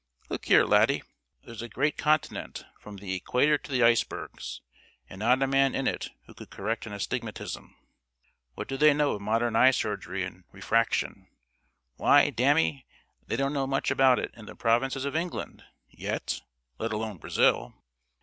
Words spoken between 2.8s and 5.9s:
the equator to the icebergs, and not a man in